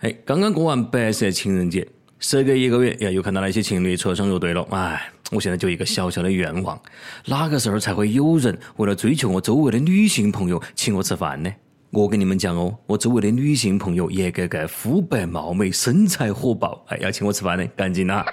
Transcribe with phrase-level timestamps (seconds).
[0.00, 1.86] 哎，刚刚过完白色情人节，
[2.18, 4.66] 时隔一个月，呀，又看到那些情侣扯上入对了。
[4.70, 6.80] 哎，我现在就一个小小的愿望，
[7.26, 11.52] 哪个时候才会有人为了追求我周围的女性朋友请我吃饭呢？
[11.90, 18.24] 我跟你们讲哦，我周围的女性朋友一个个肤白貌美，身材火爆，哎，要请我吃饭的，赶紧啊！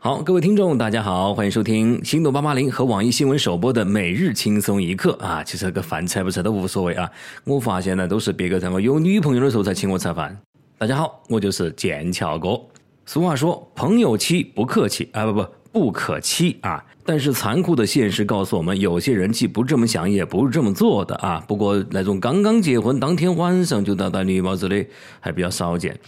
[0.00, 5.44] 好，各位听众，大家好，欢迎收听心动八八零和网易新闻首播的每日轻松一刻啊！
[5.44, 7.08] 其实这个饭菜不菜都无所谓啊，
[7.44, 10.36] 我发现呢，都是别个在我有女朋友的时候才请我吃饭。
[10.78, 12.60] 大家好，我就是剑桥哥。
[13.06, 16.84] 俗话说，朋友妻不客气啊，不不不可欺啊。
[17.02, 21.42] 但是残酷的现实告诉我们，有些人既不这么想，也不是这么做的啊。
[21.48, 24.86] 不过那种刚刚结婚当天晚上就戴戴绿帽子的，
[25.18, 25.98] 还比较少见。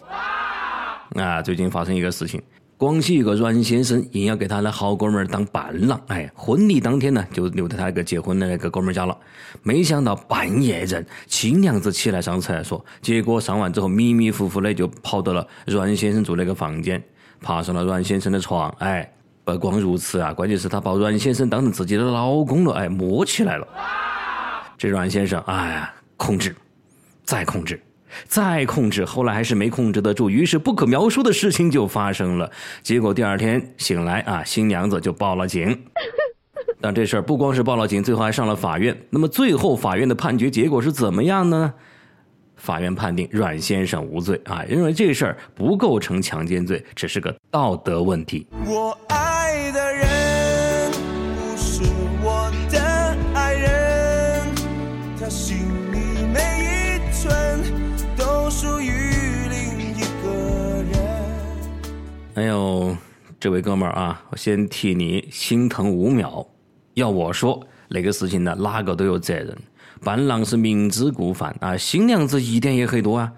[1.14, 2.38] 啊，最近发生一个事情。
[2.78, 9.18] 广西一个阮先生硬要给他的好哥们儿当伴郎，哎，婚礼当天呢就留在他那个结婚的那个哥们儿家了。
[9.64, 17.02] 没想到半夜人新娘子起来上厕所，结果上完之后迷迷糊糊的就跑到了阮先生住那个房间，
[17.40, 23.66] 爬上了阮先生的床，哎，不光如此啊，关键是他把阮先生当成自己的老公了，哎，摸起来了。
[24.78, 26.54] 这阮先生，哎呀，控制，
[27.24, 27.82] 再控制。
[28.26, 32.50] 再控制，后来还是没控制得住，于是不可描述的事情就发生了。
[32.82, 35.84] 结果第二天醒来啊，新娘子就报了警。
[36.80, 38.96] 但这事儿不光是报了警，最后还上了法院。
[39.10, 41.74] 那么最后法院的判决结果是怎么样呢？
[42.56, 48.46] 法院判定阮先生无罪啊，认为这事儿不构成强奸罪，只是个道德问题。
[48.66, 49.27] 我爱
[62.38, 62.96] 哎呦，
[63.40, 66.46] 这位哥们儿啊，我先替你心疼五秒。
[66.94, 69.58] 要我说，那个事情呢，哪个都有责任。
[70.04, 73.32] 伴郎是明知故犯啊，新娘子疑点也很多啊。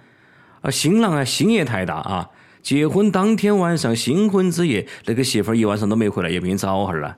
[0.60, 2.28] 啊，新郎啊，心也太大啊。
[2.60, 7.16] 结婚当天晚上，新婚之夜，那个媳妇儿一晚上都没回来，也不给你找哈儿了。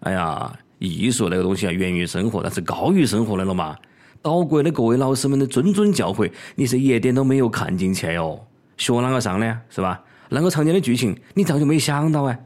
[0.00, 3.76] 哎呀，艺术那个东西啊，源于生活，那是高于生活的了嘛。
[4.20, 8.40] 岛国的各位老师们的谆谆教诲，你是一点都没有看进去哦。
[8.76, 9.60] 学啷个上呢？
[9.70, 10.02] 是吧？
[10.30, 12.38] 兰哥常见的剧情，你早就没想到哎。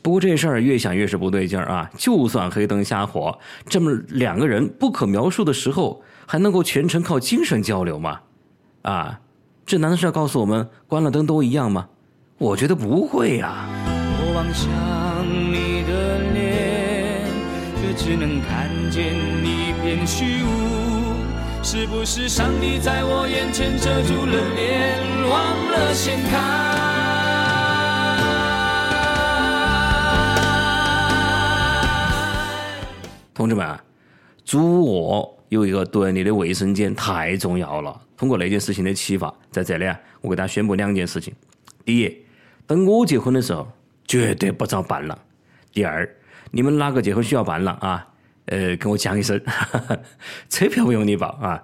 [0.00, 1.90] 不过这事儿越想越是不对劲儿啊！
[1.96, 3.36] 就算黑灯瞎火，
[3.68, 8.20] 这么两个人不可描述的时候，还能够全程靠精神交流吗？
[8.82, 9.20] 啊，
[9.66, 11.88] 这难道是要告诉我们关了灯都一样吗？
[12.38, 13.66] 我觉得不会呀。
[14.20, 17.24] 我望向你的脸，
[17.80, 20.85] 却只能看见一片虚无。
[21.68, 26.38] 是不是上帝在我眼前遮住了脸，忘了掀开？
[33.34, 33.76] 同志们，
[34.44, 38.00] 主卧有一个独立的卫生间太重要了。
[38.16, 41.34] 通过那件事情的启发，在这里啊，我给大家宣布两件事情：
[41.84, 42.24] 第一，
[42.64, 43.66] 等我结婚的时候，
[44.06, 45.18] 绝对不找伴郎；
[45.72, 46.08] 第二，
[46.52, 48.06] 你们哪个结婚需要伴郎啊？
[48.46, 49.40] 呃，跟我讲一声，
[50.48, 51.62] 车票不用你报啊。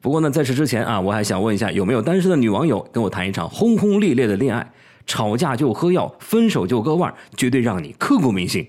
[0.00, 4.72] 不过呢，在此之前啊，我还想问一下，有没有单身的女网友跟我谈一场轰轰烈烈的恋爱？
[5.06, 8.66] 吵架就喝药，分手就割腕，绝对让你刻骨铭心。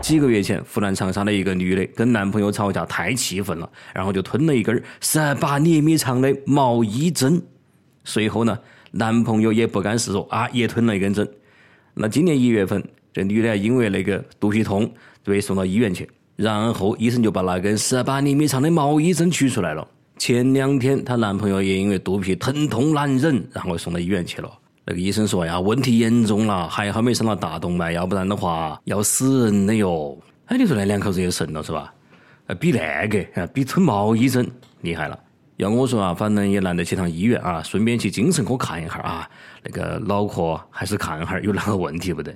[0.00, 7.42] 几个月前，湖南长沙的一个女的跟男朋友吵架太气愤了，然后就吞了一根十八厘米长的毛衣针。
[8.04, 8.58] 随后呢，
[8.92, 11.28] 男朋友也不甘示弱啊，也吞了一根针。
[11.94, 12.82] 那今年一月份。
[13.12, 14.90] 这女的因为那个肚皮痛，
[15.24, 19.86] 就被送到医院去，然后医生就把那根十八厘米长的毛衣针取出来了。
[20.18, 24.50] 前两天她男朋友也因为肚皮疼痛难忍，然后送到医院去了。
[24.84, 30.18] 那个医生说呀，问题严重了，还好没伤到大动脉，要不然的话要死人的哟。
[30.46, 31.92] 哎，你说那两口子也神了是吧？
[32.58, 35.18] 比那个比吞毛衣针厉害了。
[35.58, 39.28] 要我说啊，反正也难得去趟医院啊，顺便去精神科看一下啊，
[39.62, 42.34] 那个脑壳还是看下有哪个问题不得。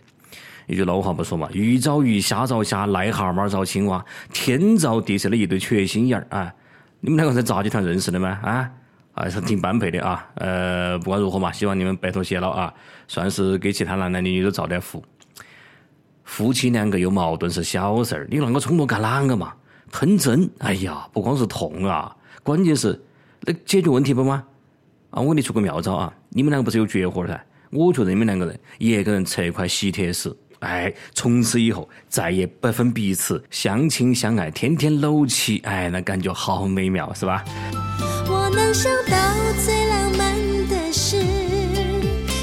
[0.66, 6.54] 一句老话不说嘛，鱼找鱼，虾找虾，癞蛤蟆找青蛙，天造地设的一对缺心眼儿啊！
[7.00, 8.38] 你们两个在杂技团认识的吗？
[8.42, 8.70] 啊，
[9.12, 10.26] 还是挺般配的啊！
[10.34, 12.72] 呃，不管如何嘛，希望你们白头偕老啊，
[13.08, 15.02] 算是给其他男男女女都造点福。
[16.24, 19.52] 夫妻两个有矛盾是小事儿，你啷个冲动干啷个嘛？
[19.90, 22.98] 喷针，哎呀，不光是痛啊，关键是
[23.40, 24.44] 那解决问题不吗？
[25.10, 26.14] 啊，我给你出个妙招啊！
[26.30, 27.38] 你们两个不是有绝活儿噻？
[27.70, 30.34] 我觉得你们两个人一个人吃一块喜帖石。
[30.62, 37.44] 哎，从此以后再也不分彼此，相亲相爱，天天搂起，哎，那感觉好美妙，是吧？
[38.28, 39.16] 我能想到
[39.64, 40.36] 最浪漫
[40.68, 41.20] 的事，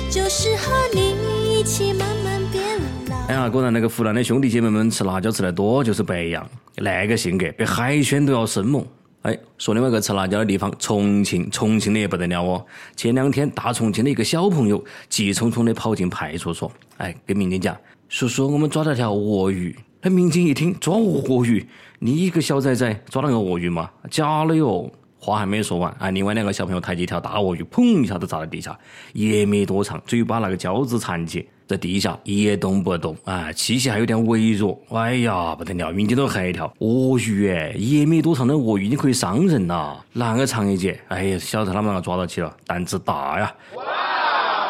[0.10, 2.62] 就是和你一起慢慢变
[3.10, 3.16] 老。
[3.28, 8.86] 哎呀，果然那个湖南的兄弟姐妹们吃辣椒吃得多就是不一样，那个性格比海鲜都要生猛。
[9.22, 12.66] 哎，说另外一个吃辣椒的地方，重庆，重庆的也不得了哦。
[12.96, 17.76] 前两天，大重庆的一个小朋友急匆匆的跑进派出所，哎，跟民警讲
[18.10, 21.64] ：“叔叔，我们抓了条鳄鱼。”那民警一听，抓鳄鱼？
[22.00, 23.90] 你一个小崽崽抓了个鳄鱼吗？
[24.10, 24.92] 假的哟！
[25.20, 28.76] 话还没说完，啊，另外两个小朋友抬起一条大鳄鱼，砰一下子砸在地下，
[29.14, 31.48] 一米多长，嘴巴那个胶质残疾。
[31.68, 35.92] 在地下一动不动，啊，气息还有点微弱，哎呀，不得了！
[35.92, 41.00] 民警都吓一跳，鳄鱼哎，一米多长的鳄鱼，你可以伤人呐，哪个长一截？
[41.10, 43.54] 哎呀，晓得他们两个抓到起了，胆子大呀！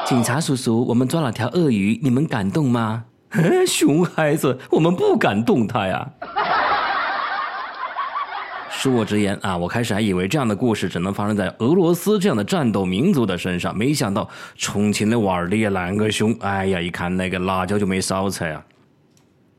[0.06, 3.06] 警察叔叔，我们抓了条鳄鱼，你们敢动吗？
[3.31, 6.09] 嗯熊孩子，我们不敢动他呀。
[8.71, 16.35] 恕我直言啊，我开始还以为这样的故事只能发生在俄罗斯这样的战斗民族的身上，没想到重庆的娃儿你也啷个凶！
[16.39, 18.65] 哎呀，一看那个辣椒就没少吃啊。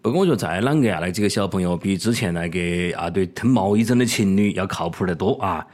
[0.03, 5.65] 不过我觉得再啷个啊，那几个小朋友比之前那个啊对吞毛衣针的情侣要靠谱得多啊！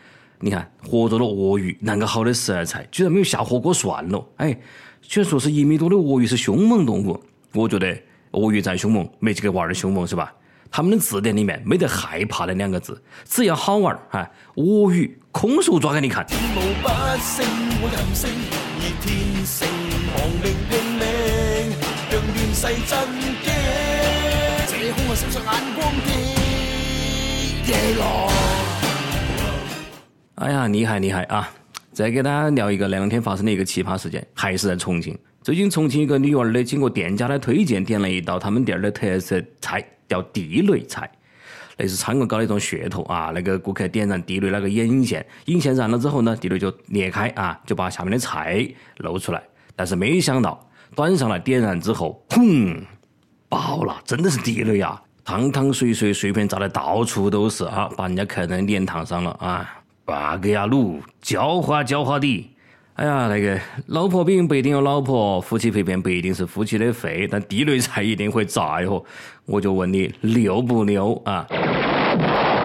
[0.40, 4.26] 你看，活捉了鳄鱼，啷个好的食材，居然没有下火锅算了。
[4.37, 4.58] 哎，
[5.00, 7.22] 居然说是一米多的鳄鱼是凶猛动物，
[7.56, 7.97] 我觉得
[8.32, 10.31] 鳄鱼再凶猛，没几个娃儿凶猛是吧？
[10.70, 14.31] 他们的字典里面没得害怕的两个字，只要好玩儿哈。
[14.56, 16.26] 鳄鱼空手抓给你看。
[30.35, 31.49] 哎呀，厉害厉害啊！
[31.93, 35.19] 再给大家聊一个那两天发生的一个奇葩事件，还是在重庆。
[35.46, 39.81] 最近重庆一个女娃儿呢，经过店家的推荐，点了一道他们店儿的特色菜。
[40.08, 41.08] 叫地雷菜，
[41.76, 43.31] 那是餐馆搞的一种噱头啊。
[43.32, 49.40] 那个顾客点燃地雷那个引线，引线燃了之后呢，地雷就裂开啊，就把下面的菜露出来。
[49.76, 52.82] 但是没想到端上来点燃之后，砰，
[53.49, 54.02] 爆了！
[54.04, 55.00] 真的是地雷啊！
[55.25, 62.50] 汤汤水水，碎片炸的到处都是啊，把人家客人脸烫伤了啊！bug 呀卤，焦花焦花的。
[62.96, 69.04] 哎呀，那个老婆饼不一定有老婆，夫妻肺片不一定是夫妻的肺，但地雷菜一定会炸哟！
[69.44, 71.46] 我就问你溜不溜啊？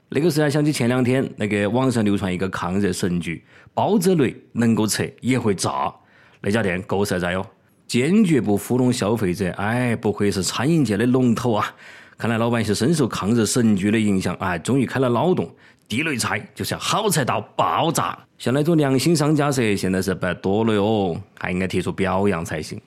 [0.08, 3.44] 那个时候想起前两天那个网上流传一个抗热神剧，
[3.74, 5.94] 包子雷能够吃也会炸，
[6.40, 7.46] 那家店够实在哟，
[7.86, 9.52] 坚决不糊弄消费者。
[9.58, 11.76] 哎，不愧是餐饮界的龙头啊！
[12.22, 15.52] 看来老板是深受抗日神剧的影响，哎，终于开了脑洞。
[15.88, 22.80] 地雷菜就是要好菜到爆炸，像那种良心商家噻，现在是不多了哟，还应该提出表扬才行。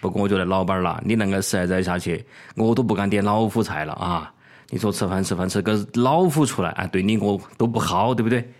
[0.00, 2.24] 不过我觉得老板儿啦，你那个实在下去，
[2.56, 4.32] 我都不敢点老虎菜了啊！
[4.70, 8.50] 你说吃饭吃饭吃个老虎出来，啊，对你我都不好，对不对？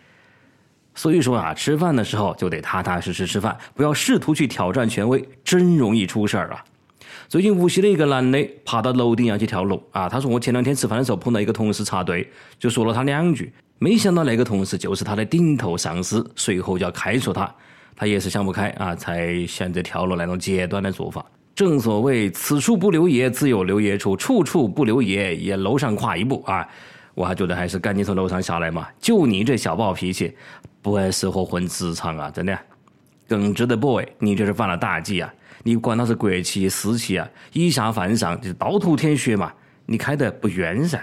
[0.99, 6.65] 所以说啊，吃饭的时候就得踏踏实实吃饭，不要试图去挑战权威，真容易出事儿啊！
[7.29, 10.09] 最近无锡的一个男的爬到楼顶要去跳楼啊！
[10.09, 12.29] 他说我前两天吃饭的时候碰到一个同事插队，
[12.59, 17.49] 就说了他两句，没想到那个同事就是他的顶头上司，随后就要开除他。
[17.95, 21.25] 他也是想不开啊，才选择跳楼那种极端的做法。
[21.55, 26.67] 正所谓此处不留爷，自有留爷处；处处不留爷，也楼上跨一步啊！
[27.15, 28.87] 我还觉得还是赶紧从楼上下来嘛！
[29.01, 30.37] 就你这小暴脾气，
[30.81, 32.31] 不爱适合混职场啊！
[32.31, 32.59] 真的，
[33.29, 35.33] 耿直的 boy，你这是犯了大忌啊！
[35.65, 39.53] 你管他是国企私企啊，以下犯上就是刀头舔血嘛，
[39.87, 40.99] 你开的不冤噻。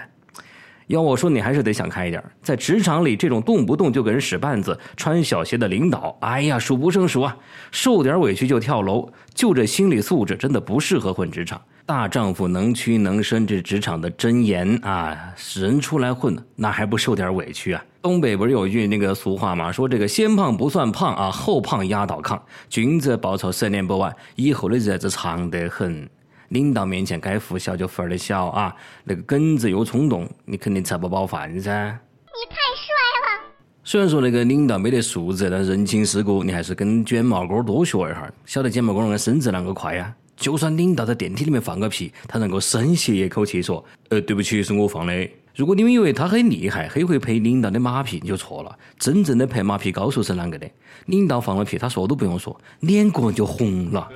[0.86, 7.36] 要我说，你还是得想开一点，在职场里，这种动不动就给人使绊子、穿小鞋的领导，哎呀，数不胜数啊！
[7.70, 11.60] 受点委屈就跳楼，就这心理素质，真的不适合混职场。
[11.86, 15.32] 大丈夫能屈能伸，这职场的箴言啊！
[15.54, 17.84] 人出来混，那还不受点委屈啊？
[18.02, 19.70] 东北不是有句那个俗话嘛？
[19.70, 22.40] 说这个先胖不算胖啊，后胖压倒炕。
[22.68, 26.10] 君子报仇十年不晚，以后的日子长得很。
[26.48, 28.74] 领导面前该服小就服的小啊，
[29.04, 31.98] 那个耿直又冲动，你肯定吃不饱饭噻。
[32.24, 33.54] 你太帅了！
[33.84, 40.12] 虽然说那个领导没得素质，但人情世故你还是跟卷毛哥多学一下，晓得卷毛哥那个升职啷个快呀？
[40.36, 48.78] 就算领导在电梯里面放个屁，他能够深吸一口气说：“呃，对不起，是我放的。”如果你们以为他很厉害，很会拍领导的马屁，你就错了。
[48.98, 50.70] 真正的拍马屁高手是啷个的？
[51.06, 54.06] 领导放了屁，他说都不用说，脸个人就红了。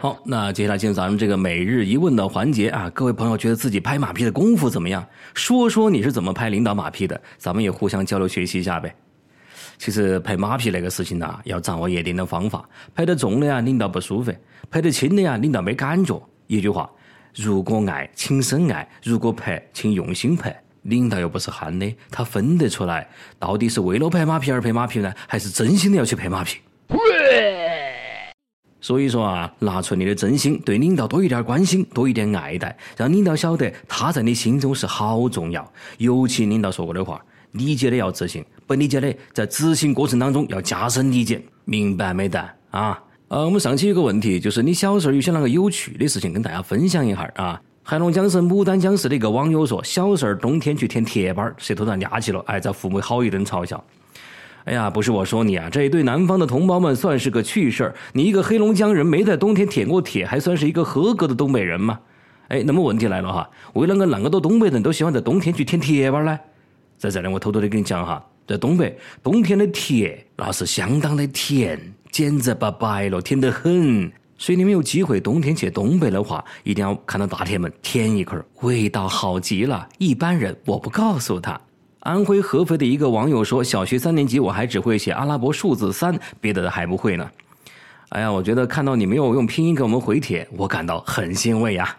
[0.00, 5.04] 好，那接下来进入咱们这个每日一问的环节啊，各位朋友觉得自己拍马屁的功夫怎么样？
[5.34, 8.94] 说说你是怎么拍领导马屁的，咱们也互相交流学习一下呗。
[9.78, 12.68] 其实拍马屁那个事情啊，要掌握一定的方法。
[12.94, 14.30] 拍得重的呀，领导不舒服；
[14.72, 16.18] 拍得轻的呀，领导没感觉。
[16.46, 16.90] 一句话，
[17.36, 20.58] 如果爱，请深爱；如果拍，请用心拍。
[20.84, 23.06] 领导又不是憨的，他分得出来，
[23.38, 26.58] 到底是为了拍马屁而拍马屁呢，还是真心的要去拍马屁？
[28.80, 35.70] 所以说啊，拿出你的真心，对领导多一点关心，多一点爱戴，让领导晓得他在你心中是好重要。
[35.98, 42.98] 尤其领导说过的话，理解的要执行，不理解的在执行过程当中要加深理解，明白没得啊？
[43.32, 47.58] 呃，我们上期有个问题，就是你小时候有些那个有趣的事情跟大家分享一下啊。
[47.82, 53.82] 黑龙江省牡丹江市的一个网友说，小时候冬天去舔铁板儿，舌头上压起了，哎，遭父母好一顿嘲笑。
[54.64, 57.94] 哎呀，不是我说你啊，这一对南方的同胞们算是个趣事儿。
[58.12, 61.98] 你一个黑龙江人没在冬天舔过铁，还算是一个合格的东北人吗？
[62.48, 66.38] 哎，那么问题来了哈，为啷个那么多东北人都喜欢在冬天去舔铁板儿呢？
[66.98, 71.80] 在这里我偷偷的跟你讲哈，在东北冬天的铁那是相当的甜，
[72.12, 74.12] 简直把白了，甜得很。
[74.36, 79.88] 所以你们有机会冬天去东北的话，一定要看到大铁门舔一口，味道好极了。
[79.98, 81.60] 一般人我不告诉他。
[82.00, 87.30] 安徽合肥的一个网友说：“小学三年级，我还只会写阿拉伯数字三，别的还不会呢。”
[88.10, 91.96] 哎呀，我觉得看到你没有用拼音给我们回帖，我感到很欣慰呀。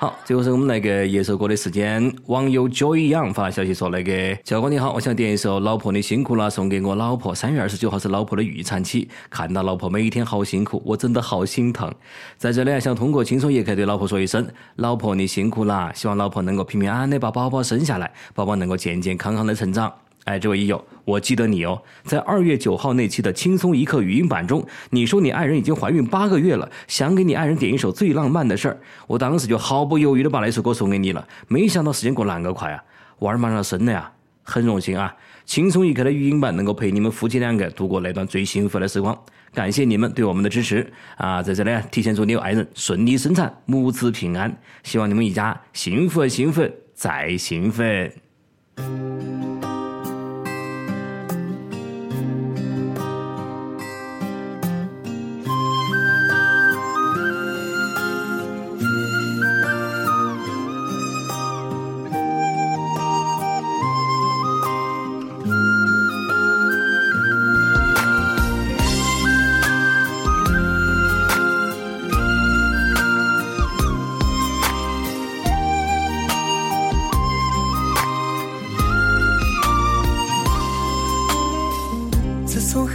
[0.00, 2.14] 好，最后是我们那个一首歌的时间。
[2.26, 7.34] 网友 Joy Yang 发消息说：“那个教官你好，我想点一首《老婆你辛苦了》，送给我老婆。
[7.34, 11.92] 三月二十九号是老婆的预产期，看到老婆每天好辛苦，我真的好心疼。
[12.36, 19.92] 在这里想通过轻松一刻对老婆说一声：老婆你辛苦了，希望老婆能够平平安安的把宝宝生下来，宝宝能够健健康康的成长。”
[20.24, 28.78] 哎，这位益友，我记得你哦，在二月九号那期的轻松一刻语音版中，你说你爱人已经怀孕八个月了，想给你爱人点一首最浪漫的事儿。
[29.06, 31.26] 我当时就毫不犹豫的把那首歌送给你了。
[31.48, 32.84] 没想到时间过那个快啊，
[33.20, 35.16] 娃儿马上生了呀，很荣幸啊！
[35.46, 39.18] 轻松一刻的语音版能够陪你们夫妻两个度过那段最幸福的时光，
[39.54, 41.42] 感谢你们对我们的支持啊！
[41.42, 47.82] 在这里提前祝你爱人顺利生产，母子平安，希望你们一家幸福幸福再幸福。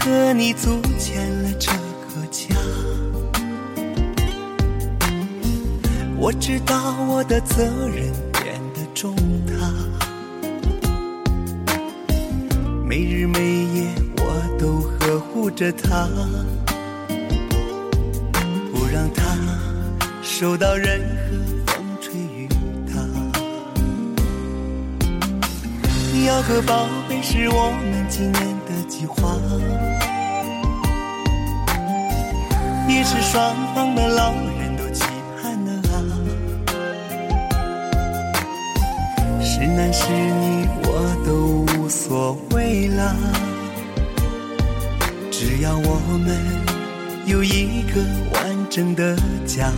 [0.04, 2.54] 和你组建了这个家，
[6.18, 6.76] 我知道
[7.08, 9.16] 我的责任变得重
[9.48, 9.54] 大，
[12.86, 16.06] 每日每夜我都呵护着她，
[18.74, 19.24] 不让她
[20.22, 22.50] 受到任何风吹雨
[22.88, 22.94] 打。
[26.28, 28.53] 要个宝贝是我们今年
[28.84, 29.36] 计划。
[32.88, 35.04] 也是双方的老人都期
[35.42, 35.96] 盼的啊，
[39.42, 40.88] 是男是女我
[41.26, 43.16] 都无所谓啦，
[45.32, 46.38] 只要我们
[47.26, 48.02] 有一个
[48.34, 49.72] 完整的家。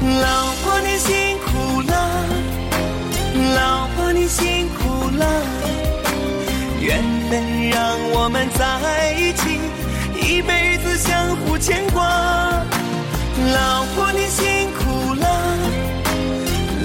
[0.00, 1.92] 老婆你辛苦了，
[3.54, 5.24] 老婆你辛苦了，
[7.70, 9.60] 让我们在一起。
[10.20, 12.02] 一辈子相互牵挂，
[13.52, 15.26] 老婆你辛苦了，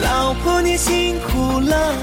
[0.01, 1.93] 老婆你辛苦了，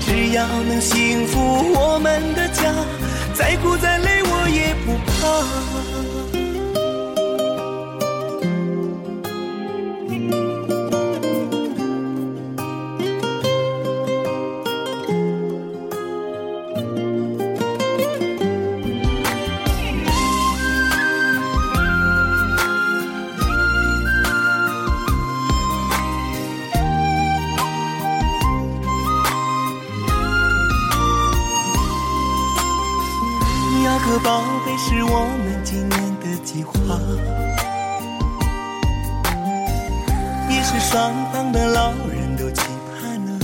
[0.00, 2.72] 只要能幸福我们的家，
[3.34, 6.19] 再苦再累我也不怕。
[36.72, 36.98] 的计划，
[40.48, 42.62] 也是双方的老人都期
[43.00, 43.40] 盼啊。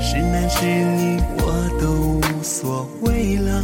[0.00, 1.42] 是男是女我
[1.80, 3.62] 都无所谓了，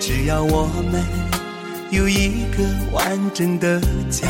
[0.00, 1.02] 只要我们
[1.90, 3.80] 有一个完整的
[4.10, 4.28] 家。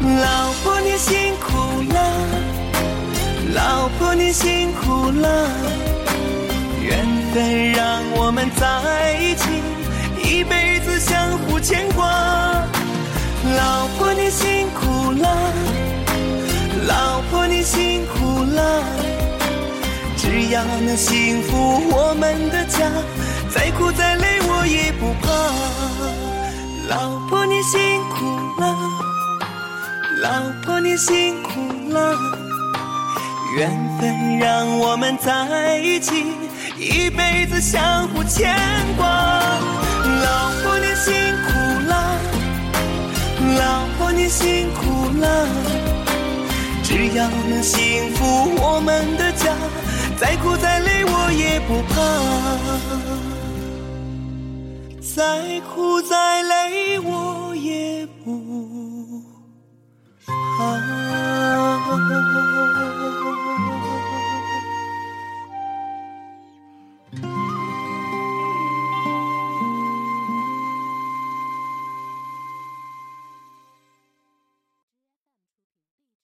[0.00, 1.96] 老婆你辛苦了。
[3.54, 5.48] 老婆你辛苦了，
[6.86, 9.44] 缘分让我们在一起，
[10.22, 12.06] 一辈子相互牵挂。
[13.56, 15.26] 老婆你辛苦了，
[16.86, 18.84] 老婆你辛苦了。
[20.16, 22.88] 只要能幸福我们的家，
[23.52, 25.26] 再苦再累我也不怕。
[26.88, 28.24] 老婆你辛苦
[28.60, 28.76] 了，
[30.22, 30.30] 老
[30.64, 31.50] 婆你辛苦
[31.90, 32.14] 了，
[33.56, 36.32] 缘分让我们在一起，
[36.78, 38.54] 一辈子相互牵
[38.96, 39.06] 挂。
[39.06, 41.12] 老婆你辛
[41.44, 41.48] 苦
[41.88, 41.92] 了，
[43.58, 45.46] 老婆你辛苦了，
[46.82, 49.54] 只要能幸福我们的家。
[50.18, 51.94] 再苦再累我也不怕，
[55.00, 58.45] 再苦再累我也不。